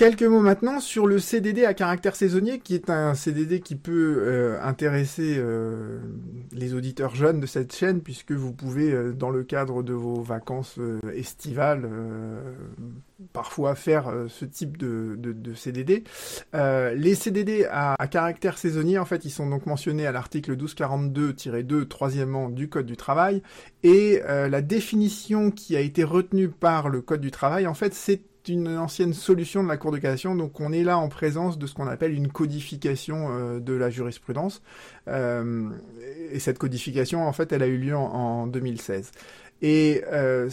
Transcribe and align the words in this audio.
Quelques 0.00 0.22
mots 0.22 0.40
maintenant 0.40 0.80
sur 0.80 1.06
le 1.06 1.18
CDD 1.18 1.66
à 1.66 1.74
caractère 1.74 2.16
saisonnier, 2.16 2.58
qui 2.58 2.74
est 2.74 2.88
un 2.88 3.12
CDD 3.12 3.60
qui 3.60 3.76
peut 3.76 4.16
euh, 4.20 4.58
intéresser 4.62 5.34
euh, 5.36 6.00
les 6.52 6.72
auditeurs 6.72 7.14
jeunes 7.14 7.38
de 7.38 7.44
cette 7.44 7.76
chaîne, 7.76 8.00
puisque 8.00 8.32
vous 8.32 8.54
pouvez, 8.54 8.92
euh, 8.92 9.12
dans 9.12 9.28
le 9.28 9.44
cadre 9.44 9.82
de 9.82 9.92
vos 9.92 10.22
vacances 10.22 10.78
estivales, 11.12 11.86
parfois 13.34 13.74
faire 13.74 14.10
ce 14.28 14.46
type 14.46 14.78
de, 14.78 15.18
CDD. 15.54 16.04
les 16.54 17.14
CDD 17.14 17.66
à, 17.70 17.94
à, 17.98 18.06
caractère 18.06 18.56
saisonnier, 18.56 18.98
en 18.98 19.04
fait, 19.04 19.26
ils 19.26 19.30
sont 19.30 19.50
donc 19.50 19.66
mentionnés 19.66 20.06
à 20.06 20.12
l'article 20.12 20.56
1242-2, 20.56 21.86
troisièmement, 21.88 22.48
du 22.48 22.70
Code 22.70 22.86
du 22.86 22.96
travail, 22.96 23.42
et 23.82 24.22
la 24.26 24.62
définition 24.62 25.50
qui 25.50 25.76
a 25.76 25.80
été 25.80 26.04
retenue 26.04 26.48
par 26.48 26.88
le 26.88 27.02
Code 27.02 27.20
du 27.20 27.30
travail, 27.30 27.66
en 27.66 27.74
fait, 27.74 27.92
c'est 27.92 28.22
une 28.48 28.76
ancienne 28.78 29.12
solution 29.12 29.62
de 29.62 29.68
la 29.68 29.76
Cour 29.76 29.92
de 29.92 29.98
cassation, 29.98 30.34
donc 30.34 30.60
on 30.60 30.72
est 30.72 30.84
là 30.84 30.98
en 30.98 31.08
présence 31.08 31.58
de 31.58 31.66
ce 31.66 31.74
qu'on 31.74 31.86
appelle 31.86 32.12
une 32.14 32.28
codification 32.28 33.28
euh, 33.30 33.60
de 33.60 33.72
la 33.72 33.90
jurisprudence. 33.90 34.62
Euh, 35.08 35.68
et 36.32 36.38
cette 36.38 36.58
codification, 36.58 37.26
en 37.26 37.32
fait, 37.32 37.52
elle 37.52 37.62
a 37.62 37.66
eu 37.66 37.76
lieu 37.76 37.96
en, 37.96 38.02
en 38.02 38.46
2016. 38.46 39.12
Et 39.62 40.02
euh, 40.12 40.48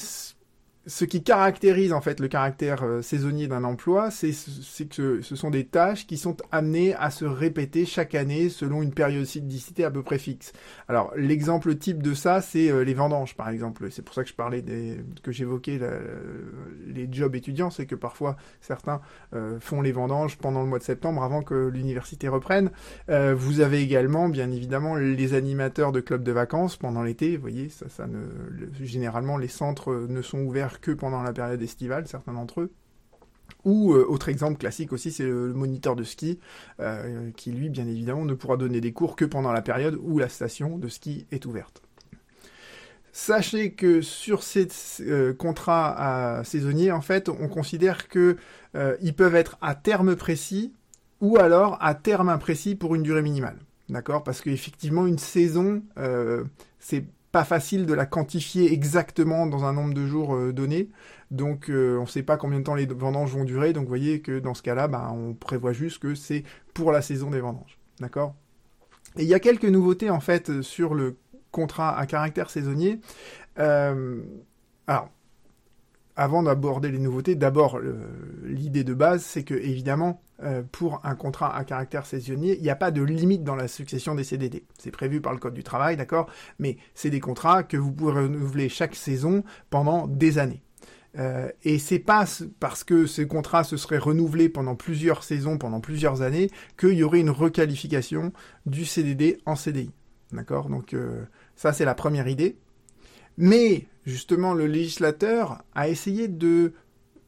ce 0.87 1.03
qui 1.03 1.21
caractérise 1.21 1.91
en 1.91 1.99
fait 1.99 2.21
le 2.21 2.29
caractère 2.29 2.83
euh, 2.83 3.01
saisonnier 3.01 3.47
d'un 3.47 3.65
emploi, 3.65 4.09
c'est 4.09 4.31
que 4.87 5.21
ce 5.21 5.35
sont 5.35 5.49
des 5.49 5.65
tâches 5.65 6.07
qui 6.07 6.17
sont 6.17 6.37
amenées 6.51 6.95
à 6.95 7.11
se 7.11 7.25
répéter 7.25 7.85
chaque 7.85 8.15
année 8.15 8.47
selon 8.47 8.81
une 8.81 8.93
périodicité 8.93 9.83
à 9.83 9.91
peu 9.91 10.01
près 10.01 10.17
fixe. 10.17 10.53
Alors 10.87 11.11
l'exemple 11.17 11.75
type 11.75 12.01
de 12.01 12.13
ça, 12.13 12.41
c'est 12.41 12.71
euh, 12.71 12.83
les 12.83 12.93
vendanges 12.93 13.35
par 13.35 13.49
exemple. 13.49 13.91
C'est 13.91 14.01
pour 14.01 14.15
ça 14.15 14.23
que 14.23 14.29
je 14.29 14.33
parlais 14.33 14.61
des, 14.61 15.01
que 15.23 15.33
j'évoquais 15.33 15.79
les 16.87 17.09
jobs 17.11 17.35
étudiants, 17.35 17.69
c'est 17.69 17.85
que 17.85 17.95
parfois 17.95 18.37
certains 18.61 19.01
euh, 19.33 19.59
font 19.59 19.81
les 19.81 19.91
vendanges 19.91 20.37
pendant 20.37 20.61
le 20.61 20.67
mois 20.67 20.79
de 20.79 20.83
septembre 20.83 21.21
avant 21.21 21.41
que 21.41 21.67
l'université 21.67 22.29
reprenne. 22.29 22.71
vous 23.09 23.59
avez 23.59 23.81
également 23.81 24.29
bien 24.29 24.51
évidemment 24.51 24.95
les 24.95 25.33
animateurs 25.33 25.91
de 25.91 25.99
clubs 25.99 26.23
de 26.23 26.31
vacances 26.31 26.77
pendant 26.77 27.03
l'été. 27.03 27.35
Vous 27.35 27.41
voyez, 27.41 27.69
ça, 27.69 27.89
ça 27.89 28.07
ne, 28.07 28.19
généralement 28.79 29.37
les 29.37 29.47
centres 29.49 30.05
ne 30.07 30.21
sont 30.21 30.39
ouverts 30.39 30.76
que 30.79 30.91
pendant 30.91 31.23
la 31.23 31.33
période 31.33 31.61
estivale, 31.61 32.07
certains 32.07 32.33
d'entre 32.33 32.61
eux. 32.61 32.71
Ou 33.65 33.93
euh, 33.93 34.05
autre 34.07 34.29
exemple 34.29 34.57
classique 34.57 34.93
aussi, 34.93 35.11
c'est 35.11 35.25
le, 35.25 35.53
moniteur 35.53 35.95
de 35.95 36.03
ski, 36.03 36.39
euh, 36.79 37.31
qui 37.35 37.51
lui, 37.51 37.69
bien 37.69 37.87
évidemment, 37.87 38.25
ne 38.25 38.33
pourra 38.33 38.57
donner 38.57 38.81
des 38.81 38.93
cours 38.93 39.15
que 39.15 39.25
pendant 39.25 39.51
la 39.51 39.61
période 39.61 39.97
où 40.01 40.19
la 40.19 40.29
station 40.29 40.77
de 40.77 40.87
ski 40.87 41.27
est 41.31 41.45
ouverte. 41.45 41.81
Sachez 43.11 43.71
que 43.71 44.01
sur 44.01 44.43
ces 44.43 44.67
euh, 45.01 45.33
contrats 45.33 46.43
saisonniers, 46.43 46.91
en 46.91 47.01
fait, 47.01 47.29
on 47.29 47.47
considère 47.47 48.07
que 48.07 48.37
ils 49.01 49.15
peuvent 49.15 49.33
être 49.33 49.57
à 49.59 49.73
terme 49.73 50.15
précis 50.15 50.71
ou 51.19 51.39
alors 51.39 51.79
à 51.81 51.95
terme 51.95 52.29
imprécis 52.29 52.75
pour 52.75 52.93
une 52.93 53.01
durée 53.01 53.23
minimale. 53.23 53.57
D'accord? 53.89 54.23
Parce 54.23 54.41
qu'effectivement, 54.41 55.07
une 55.07 55.17
saison, 55.17 55.81
c'est 56.77 57.05
pas 57.37 57.43
facile 57.43 57.85
de 57.85 57.93
la 57.93 58.07
quantifier 58.07 58.73
exactement 58.73 59.45
dans 59.45 59.63
un 59.63 59.71
nombre 59.71 59.93
de 59.93 60.07
jours 60.07 60.35
euh, 60.35 60.51
donné. 60.51 60.89
Donc 61.29 61.69
euh, 61.69 61.95
on 61.99 62.01
ne 62.01 62.07
sait 62.07 62.23
pas 62.23 62.35
combien 62.35 62.57
de 62.57 62.63
temps 62.63 62.73
les 62.73 62.87
vendanges 62.87 63.31
vont 63.31 63.43
durer. 63.43 63.73
Donc 63.73 63.87
voyez 63.87 64.21
que 64.21 64.39
dans 64.39 64.55
ce 64.55 64.63
cas-là, 64.63 64.87
bah, 64.87 65.11
on 65.13 65.35
prévoit 65.35 65.71
juste 65.71 65.99
que 65.99 66.15
c'est 66.15 66.43
pour 66.73 66.91
la 66.91 67.03
saison 67.03 67.29
des 67.29 67.39
vendanges. 67.39 67.77
D'accord? 67.99 68.33
Et 69.17 69.21
il 69.21 69.27
y 69.27 69.35
a 69.35 69.39
quelques 69.39 69.65
nouveautés 69.65 70.09
en 70.09 70.19
fait 70.19 70.63
sur 70.63 70.95
le 70.95 71.17
contrat 71.51 71.95
à 71.95 72.07
caractère 72.07 72.49
saisonnier. 72.49 73.01
Euh, 73.59 74.23
alors, 74.87 75.11
avant 76.15 76.41
d'aborder 76.41 76.89
les 76.89 76.97
nouveautés, 76.97 77.35
d'abord 77.35 77.79
l'idée 78.45 78.83
de 78.83 78.95
base, 78.95 79.23
c'est 79.23 79.43
que 79.43 79.53
évidemment, 79.53 80.23
euh, 80.43 80.63
pour 80.71 81.01
un 81.03 81.15
contrat 81.15 81.55
à 81.55 81.63
caractère 81.63 82.05
saisonnier, 82.05 82.57
il 82.57 82.63
n'y 82.63 82.69
a 82.69 82.75
pas 82.75 82.91
de 82.91 83.01
limite 83.01 83.43
dans 83.43 83.55
la 83.55 83.67
succession 83.67 84.15
des 84.15 84.23
CDD. 84.23 84.63
C'est 84.77 84.91
prévu 84.91 85.21
par 85.21 85.33
le 85.33 85.39
Code 85.39 85.53
du 85.53 85.63
travail, 85.63 85.97
d'accord 85.97 86.29
Mais 86.59 86.77
c'est 86.93 87.09
des 87.09 87.19
contrats 87.19 87.63
que 87.63 87.77
vous 87.77 87.91
pouvez 87.91 88.13
renouveler 88.13 88.69
chaque 88.69 88.95
saison 88.95 89.43
pendant 89.69 90.07
des 90.07 90.37
années. 90.37 90.61
Euh, 91.17 91.49
et 91.63 91.79
c'est 91.79 91.99
pas 91.99 92.25
parce 92.59 92.83
que 92.83 93.07
ces 93.07 93.27
contrats 93.27 93.63
se 93.63 93.77
seraient 93.77 93.97
renouvelés 93.97 94.49
pendant 94.49 94.75
plusieurs 94.75 95.23
saisons, 95.23 95.57
pendant 95.57 95.79
plusieurs 95.79 96.21
années, 96.21 96.51
qu'il 96.77 96.93
y 96.93 97.03
aurait 97.03 97.21
une 97.21 97.31
requalification 97.31 98.31
du 98.65 98.85
CDD 98.85 99.39
en 99.45 99.55
CDI. 99.55 99.91
D'accord 100.31 100.69
Donc 100.69 100.93
euh, 100.93 101.23
ça 101.55 101.73
c'est 101.73 101.85
la 101.85 101.95
première 101.95 102.27
idée. 102.27 102.57
Mais 103.37 103.85
justement, 104.05 104.53
le 104.53 104.67
législateur 104.67 105.63
a 105.75 105.89
essayé 105.89 106.27
de 106.27 106.73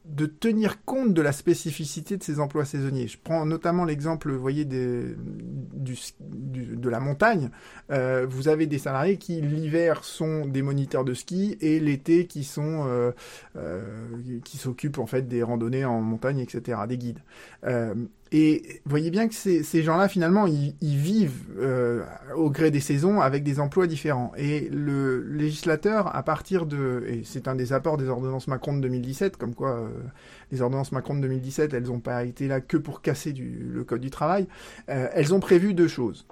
de 0.04 0.26
tenir 0.26 0.84
compte 0.84 1.14
de 1.14 1.22
la 1.22 1.32
spécificité 1.32 2.16
de 2.16 2.22
ces 2.22 2.40
emplois 2.40 2.64
saisonniers. 2.64 3.06
Je 3.06 3.18
prends 3.22 3.44
notamment 3.44 3.84
l'exemple, 3.84 4.32
vous 4.32 4.40
voyez, 4.40 4.64
des, 4.64 5.14
du, 5.16 5.96
de 6.80 6.88
la 6.88 7.00
montagne. 7.00 7.50
Euh, 7.90 8.26
vous 8.28 8.48
avez 8.48 8.66
des 8.66 8.78
salariés 8.78 9.16
qui 9.16 9.40
l'hiver 9.40 10.04
sont 10.04 10.46
des 10.46 10.62
moniteurs 10.62 11.04
de 11.04 11.14
ski 11.14 11.56
et 11.60 11.80
l'été 11.80 12.26
qui 12.26 12.44
sont 12.44 12.84
euh, 12.86 13.10
euh, 13.56 13.82
qui 14.44 14.58
s'occupent 14.58 14.98
en 14.98 15.06
fait 15.06 15.26
des 15.28 15.42
randonnées 15.42 15.84
en 15.84 16.00
montagne, 16.00 16.38
etc., 16.38 16.78
des 16.88 16.98
guides. 16.98 17.20
Et 18.32 18.80
voyez 18.84 19.10
bien 19.10 19.26
que 19.26 19.34
ces, 19.34 19.82
gens-là, 19.82 20.06
finalement, 20.06 20.46
ils, 20.46 20.76
vivent 20.80 21.46
au 22.36 22.48
gré 22.48 22.70
des 22.70 22.78
saisons 22.78 23.20
avec 23.20 23.42
des 23.42 23.58
emplois 23.58 23.88
différents. 23.88 24.30
Et 24.36 24.68
le 24.68 25.20
législateur, 25.20 26.14
à 26.14 26.22
partir 26.22 26.64
de... 26.64 27.02
Et 27.08 27.22
c'est 27.24 27.48
un 27.48 27.56
des 27.56 27.72
apports 27.72 27.96
des 27.96 28.08
ordonnances 28.08 28.46
Macron 28.46 28.76
de 28.76 28.82
2017, 28.82 29.36
comme 29.36 29.56
quoi 29.56 29.90
les 30.52 30.62
ordonnances 30.62 30.92
Macron 30.92 31.16
de 31.16 31.22
2017, 31.22 31.74
elles 31.74 31.88
n'ont 31.88 31.98
pas 31.98 32.22
été 32.22 32.46
là 32.46 32.60
que 32.60 32.76
pour 32.76 33.02
casser 33.02 33.32
le 33.32 33.82
Code 33.82 34.00
du 34.00 34.10
travail. 34.10 34.46
Elles 34.86 35.34
ont 35.34 35.40
prévu 35.40 35.74
deux 35.74 35.88
choses. 35.88 36.24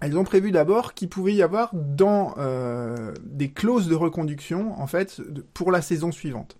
Elles 0.00 0.18
ont 0.18 0.24
prévu 0.24 0.50
d'abord 0.50 0.94
qu'il 0.94 1.08
pouvait 1.08 1.34
y 1.34 1.42
avoir 1.42 1.70
dans 1.74 2.34
euh, 2.38 3.14
des 3.22 3.50
clauses 3.50 3.88
de 3.88 3.94
reconduction, 3.94 4.78
en 4.80 4.86
fait, 4.86 5.22
pour 5.54 5.72
la 5.72 5.80
saison 5.80 6.12
suivante. 6.12 6.58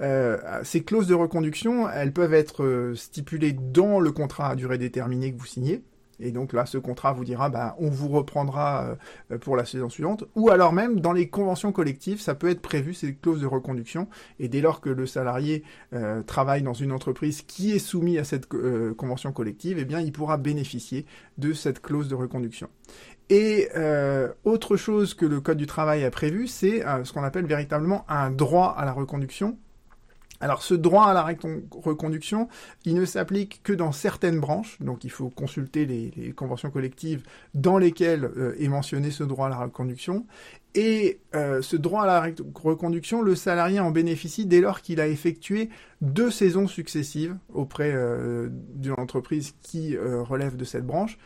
Euh, 0.00 0.38
ces 0.62 0.82
clauses 0.82 1.08
de 1.08 1.14
reconduction, 1.14 1.88
elles 1.88 2.12
peuvent 2.12 2.32
être 2.32 2.64
euh, 2.64 2.94
stipulées 2.94 3.52
dans 3.52 4.00
le 4.00 4.12
contrat 4.12 4.48
à 4.48 4.56
durée 4.56 4.78
déterminée 4.78 5.32
que 5.32 5.38
vous 5.38 5.46
signez. 5.46 5.82
Et 6.20 6.32
donc 6.32 6.52
là, 6.52 6.66
ce 6.66 6.78
contrat 6.78 7.12
vous 7.12 7.24
dira, 7.24 7.48
bah, 7.48 7.76
on 7.78 7.90
vous 7.90 8.08
reprendra 8.08 8.96
euh, 9.30 9.38
pour 9.38 9.56
la 9.56 9.64
saison 9.64 9.88
suivante. 9.88 10.24
Ou 10.34 10.50
alors 10.50 10.72
même, 10.72 11.00
dans 11.00 11.12
les 11.12 11.28
conventions 11.28 11.72
collectives, 11.72 12.20
ça 12.20 12.34
peut 12.34 12.48
être 12.48 12.60
prévu, 12.60 12.94
ces 12.94 13.14
clauses 13.14 13.40
de 13.40 13.46
reconduction. 13.46 14.08
Et 14.38 14.48
dès 14.48 14.60
lors 14.60 14.80
que 14.80 14.90
le 14.90 15.06
salarié 15.06 15.62
travaille 16.26 16.62
dans 16.62 16.74
une 16.74 16.92
entreprise 16.92 17.42
qui 17.42 17.72
est 17.72 17.78
soumise 17.78 18.18
à 18.18 18.24
cette 18.24 18.46
convention 18.46 19.32
collective, 19.32 19.78
eh 19.78 19.84
bien, 19.84 20.00
il 20.00 20.12
pourra 20.12 20.36
bénéficier 20.36 21.06
de 21.38 21.52
cette 21.52 21.80
clause 21.80 22.08
de 22.08 22.14
reconduction. 22.14 22.68
Et 23.28 23.68
autre 24.44 24.76
chose 24.76 25.14
que 25.14 25.26
le 25.26 25.40
Code 25.40 25.58
du 25.58 25.66
travail 25.66 26.04
a 26.04 26.10
prévu, 26.10 26.46
c'est 26.46 26.82
ce 27.04 27.12
qu'on 27.12 27.22
appelle 27.24 27.46
véritablement 27.46 28.04
un 28.08 28.30
droit 28.30 28.74
à 28.76 28.84
la 28.84 28.92
reconduction 28.92 29.56
alors 30.40 30.62
ce 30.62 30.74
droit 30.74 31.04
à 31.04 31.12
la 31.12 31.22
reconduction, 31.22 32.48
il 32.86 32.94
ne 32.94 33.04
s'applique 33.04 33.60
que 33.62 33.74
dans 33.74 33.92
certaines 33.92 34.40
branches, 34.40 34.78
donc 34.80 35.04
il 35.04 35.10
faut 35.10 35.28
consulter 35.28 35.84
les, 35.84 36.32
conventions 36.32 36.70
collectives 36.70 37.22
dans 37.54 37.76
lesquelles 37.76 38.24
euh, 38.24 38.54
est 38.58 38.68
mentionné 38.68 39.10
ce 39.10 39.22
droit 39.22 39.46
à 39.46 39.50
la 39.50 39.58
reconduction, 39.58 40.26
et 40.74 41.18
euh, 41.34 41.60
ce 41.62 41.76
droit 41.76 42.04
à 42.04 42.06
la 42.06 42.32
reconduction, 42.54 43.22
le 43.22 43.34
salarié 43.34 43.80
en 43.80 43.90
bénéficie 43.90 44.46
dès 44.46 44.60
lors 44.60 44.80
qu'il 44.80 45.00
a 45.00 45.08
effectué 45.08 45.68
deux 46.00 46.30
saisons 46.30 46.68
successives 46.68 47.36
auprès 47.52 47.92
euh, 47.92 48.48
d'une 48.50 48.94
entreprise 48.94 49.54
qui 49.60 49.98
relève 49.98 50.56
de 50.56 50.64
cette 50.64 50.86
branche. 50.86 51.18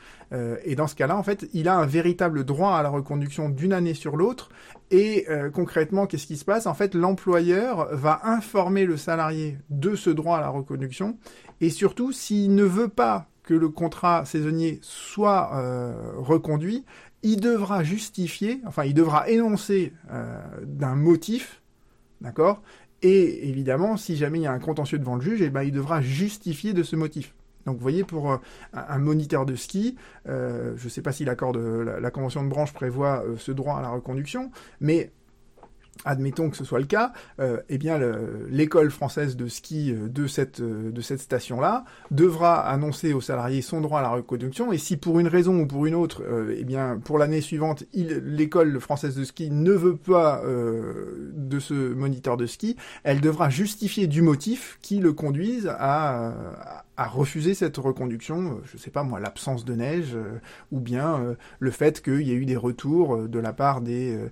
et 0.64 0.74
dans 0.74 0.88
ce 0.88 0.96
cas-là, 0.96 1.16
en 1.16 1.22
fait, 1.22 1.46
il 1.52 1.68
a 1.68 1.76
un 1.76 1.86
véritable 1.86 2.42
droit 2.42 2.74
à 2.74 2.82
la 2.82 2.88
reconduction 2.88 3.48
d'une 3.50 3.72
année 3.72 3.94
sur 3.94 4.16
l'autre. 4.16 4.48
Et 4.96 5.26
concrètement, 5.52 6.06
qu'est-ce 6.06 6.28
qui 6.28 6.36
se 6.36 6.44
passe? 6.44 6.66
En 6.66 6.74
fait, 6.74 6.94
l'employeur 6.94 7.88
va 7.90 8.20
informer 8.22 8.84
le 8.84 8.96
salarié 8.96 9.58
de 9.68 9.96
ce 9.96 10.08
droit 10.08 10.36
à 10.38 10.40
la 10.40 10.50
reconduction. 10.50 11.18
Et 11.60 11.70
surtout, 11.70 12.12
s'il 12.12 12.54
ne 12.54 12.62
veut 12.62 12.86
pas 12.86 13.26
que 13.42 13.54
le 13.54 13.68
contrat 13.68 14.24
saisonnier 14.24 14.78
soit 14.82 15.50
reconduit, 16.16 16.84
il 17.24 17.40
devra 17.40 17.82
justifier, 17.82 18.60
enfin, 18.66 18.84
il 18.84 18.94
devra 18.94 19.28
énoncer 19.28 19.94
euh, 20.12 20.38
d'un 20.62 20.94
motif, 20.94 21.62
d'accord? 22.20 22.62
Et 23.02 23.48
évidemment, 23.48 23.96
si 23.96 24.16
jamais 24.16 24.40
il 24.40 24.42
y 24.42 24.46
a 24.46 24.52
un 24.52 24.58
contentieux 24.58 24.98
devant 24.98 25.16
le 25.16 25.22
juge, 25.22 25.40
eh 25.40 25.48
ben, 25.48 25.62
il 25.62 25.72
devra 25.72 26.02
justifier 26.02 26.74
de 26.74 26.82
ce 26.82 26.96
motif. 26.96 27.34
Donc 27.66 27.76
vous 27.76 27.82
voyez, 27.82 28.04
pour 28.04 28.32
euh, 28.32 28.36
un 28.72 28.98
moniteur 28.98 29.46
de 29.46 29.54
ski, 29.54 29.96
euh, 30.28 30.74
je 30.76 30.84
ne 30.84 30.90
sais 30.90 31.02
pas 31.02 31.12
si 31.12 31.24
l'accord 31.24 31.52
de 31.52 31.60
la, 31.60 32.10
convention 32.10 32.42
de 32.44 32.48
branche 32.48 32.72
prévoit 32.72 33.24
ce 33.38 33.52
droit 33.52 33.76
à 33.76 33.82
la 33.82 33.88
reconduction, 33.88 34.50
mais 34.80 35.12
admettons 36.04 36.50
que 36.50 36.56
ce 36.56 36.64
soit 36.64 36.80
le 36.80 36.86
cas, 36.86 37.12
euh, 37.40 37.60
eh 37.68 37.78
bien 37.78 37.98
l'école 38.48 38.90
française 38.90 39.36
de 39.36 39.48
ski 39.48 39.92
euh, 39.92 40.08
de 40.08 40.26
cette 40.26 40.60
euh, 40.60 40.90
de 40.90 41.00
cette 41.00 41.20
station-là 41.20 41.84
devra 42.10 42.60
annoncer 42.60 43.12
aux 43.12 43.20
salariés 43.20 43.62
son 43.62 43.80
droit 43.80 44.00
à 44.00 44.02
la 44.02 44.10
reconduction 44.10 44.72
et 44.72 44.78
si 44.78 44.96
pour 44.96 45.18
une 45.18 45.28
raison 45.28 45.60
ou 45.60 45.66
pour 45.66 45.86
une 45.86 45.94
autre, 45.94 46.22
eh 46.56 46.64
bien 46.64 47.00
pour 47.04 47.18
l'année 47.18 47.40
suivante, 47.40 47.84
l'école 47.92 48.80
française 48.80 49.16
de 49.16 49.24
ski 49.24 49.50
ne 49.50 49.72
veut 49.72 49.96
pas 49.96 50.42
de 50.44 51.58
ce 51.58 51.74
moniteur 51.74 52.36
de 52.36 52.46
ski, 52.46 52.76
elle 53.02 53.20
devra 53.20 53.50
justifier 53.50 54.06
du 54.06 54.22
motif 54.22 54.78
qui 54.82 54.98
le 54.98 55.12
conduise 55.12 55.70
à 55.78 56.84
refuser 56.96 57.54
cette 57.54 57.76
reconduction, 57.76 58.60
je 58.64 58.76
sais 58.78 58.90
pas 58.90 59.02
moi, 59.02 59.20
l'absence 59.20 59.64
de 59.64 59.74
neige 59.74 60.16
ou 60.70 60.80
bien 60.80 61.36
le 61.58 61.70
fait 61.70 62.02
qu'il 62.02 62.22
y 62.22 62.30
ait 62.30 62.36
eu 62.36 62.46
des 62.46 62.56
retours 62.56 63.28
de 63.28 63.38
la 63.38 63.52
part 63.52 63.80
des 63.80 64.30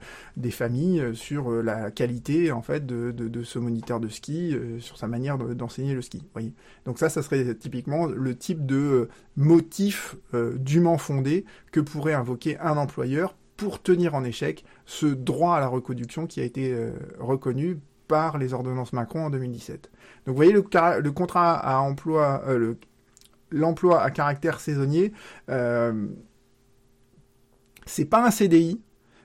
familles 0.51 1.15
sur 1.15 1.51
la 1.51 1.91
qualité 1.91 2.53
en 2.53 2.63
fait 2.63 2.87
de, 2.87 3.43
ce 3.43 3.59
moniteur 3.59 4.01
de 4.01 4.09
ski, 4.09 4.55
euh, 4.55 4.81
sur 4.81 4.97
sa 4.97 5.09
manière 5.09 5.39
d'enseigner 5.39 5.95
le 5.95 6.03
ski. 6.03 6.23
Voyez. 6.33 6.55
Donc 6.85 6.99
ça, 6.99 7.09
ça 7.09 7.23
serait 7.23 7.55
typiquement 7.55 8.07
le 8.07 8.37
type 8.37 8.67
de 8.67 8.77
euh, 8.77 9.09
motif 9.37 10.17
euh, 10.35 10.57
dûment 10.59 10.99
fondé 10.99 11.45
que 11.71 11.81
pourrait 11.81 12.15
invoquer 12.15 12.59
un 12.59 12.77
employeur 12.77 13.37
pour 13.57 13.83
tenir 13.83 14.15
en 14.15 14.25
échec 14.25 14.65
ce 14.87 15.07
droit 15.07 15.57
à 15.57 15.61
la 15.61 15.69
reconduction 15.69 16.27
qui 16.27 16.41
a 16.41 16.45
été 16.45 16.75
reconnu 17.21 17.79
les 18.39 18.55
ordonnances 18.55 18.93
Macron 18.93 19.27
en 19.27 19.31
2017. 19.31 19.91
Donc 20.27 20.35
vous 20.35 20.35
voyez 20.35 20.53
le, 20.53 20.63
contrat 21.11 21.55
à 21.55 21.79
emploi, 21.79 22.43
l'emploi 23.51 24.03
à 24.03 24.11
caractère 24.11 24.61
saisonnier, 24.61 25.13
c'est 27.87 28.05
pas 28.05 28.25
un 28.25 28.31
CDI, 28.31 28.81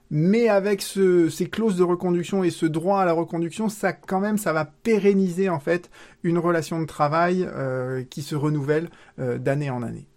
mais 0.09 0.47
avec 0.47 0.81
ce, 0.81 1.29
ces 1.29 1.49
clauses 1.49 1.77
de 1.77 1.83
reconduction 1.83 2.43
et 2.43 2.49
ce 2.49 2.65
droit 2.65 3.01
à 3.01 3.05
la 3.05 3.13
reconduction, 3.13 3.69
ça 3.69 3.93
quand 3.93 4.19
même, 4.19 4.37
va 4.37 4.65
pérenniser 4.65 5.49
en 5.49 5.59
fait 5.59 5.89
une 6.23 6.37
relation 6.37 6.79
de 6.79 6.85
travail 6.85 7.47
euh, 7.47 8.03
qui 8.03 8.21
se 8.21 8.35
renouvelle 8.35 8.89
euh, 9.19 9.37
d'année 9.37 9.69
en 9.69 9.83
année. 9.83 10.07